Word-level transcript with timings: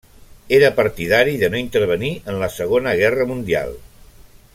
Era 0.57 0.69
partidari 0.77 1.35
de 1.43 1.49
no 1.55 1.59
intervenir 1.59 2.09
en 2.33 2.39
la 2.45 2.49
Segona 2.57 2.95
Guerra 3.03 3.29
Mundial. 3.33 3.77